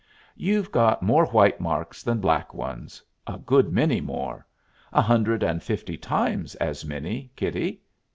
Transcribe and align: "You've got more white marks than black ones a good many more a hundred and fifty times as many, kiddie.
"You've 0.35 0.71
got 0.71 1.03
more 1.03 1.27
white 1.27 1.59
marks 1.59 2.01
than 2.01 2.19
black 2.21 2.55
ones 2.55 3.03
a 3.27 3.37
good 3.37 3.71
many 3.71 4.01
more 4.01 4.47
a 4.91 5.01
hundred 5.03 5.43
and 5.43 5.61
fifty 5.61 5.95
times 5.95 6.55
as 6.55 6.83
many, 6.83 7.31
kiddie. 7.35 7.83